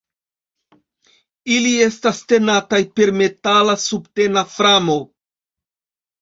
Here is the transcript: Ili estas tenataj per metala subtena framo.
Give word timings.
Ili 1.55 1.73
estas 1.87 2.21
tenataj 2.33 2.79
per 3.01 3.13
metala 3.19 3.77
subtena 3.85 4.45
framo. 4.55 4.97